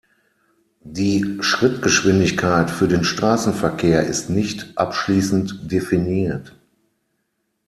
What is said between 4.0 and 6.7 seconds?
ist nicht abschließend definiert.